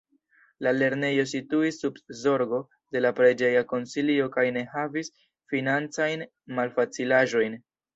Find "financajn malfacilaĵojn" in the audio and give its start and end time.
5.55-7.67